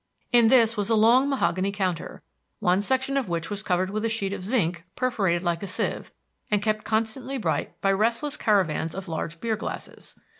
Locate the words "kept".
6.59-6.83